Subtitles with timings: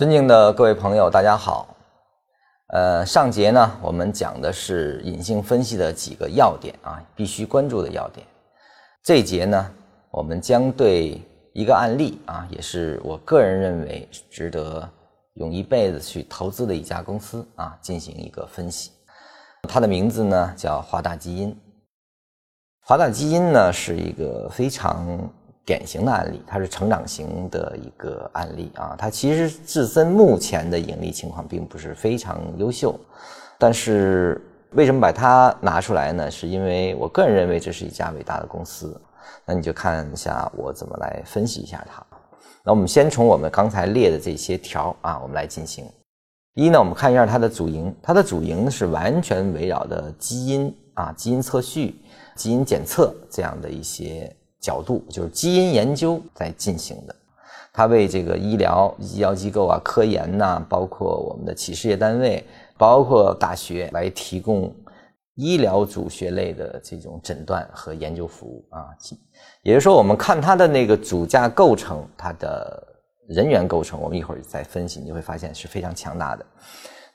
[0.00, 1.76] 尊敬的各位朋友，大家好。
[2.68, 8.26] 呃，上节呢，我们讲的是隐性分析的几个要点啊，必须关注的要点。
[9.04, 9.70] 这节呢，
[10.10, 11.20] 我们将对
[11.52, 14.88] 一个案例啊，也是我个人认为值得
[15.34, 18.92] 用一辈子去投资的一家公司啊，进行一个分析。
[19.68, 21.54] 它的名字呢叫华大基因。
[22.80, 25.30] 华大基因呢是一个非常
[25.70, 28.96] 典型的案例，它是成长型的一个案例啊。
[28.98, 32.98] 它其实自身目前的盈利情况并不是非常优秀，
[33.56, 36.28] 但是为什么把它拿出来呢？
[36.28, 39.00] 是因为我个人认为这是一家伟大的公司。
[39.46, 42.04] 那你就看一下我怎么来分析一下它。
[42.64, 45.84] 那我们先从我们刚才列的这些条啊，我们来进行。
[46.54, 51.94] 一呢，我们看一下它的主营，它的主营是完全围绕的基因啊、基因测序、
[52.34, 57.14] 基因检测这样的一些角度，就是基因研究在进行的。
[57.72, 62.44] 它为这个医疗、医疗机构啊、科研呐，包括我们的企事业单位，
[62.76, 64.74] 包括大学来提供
[65.34, 68.88] 医疗主学类的这种诊断和研究服务啊。
[69.62, 72.86] 也就是说，我们看它的那个主架构成，它的。
[73.28, 76.44] 人员构成，我们一会儿再分析，你会发现是非常强大的。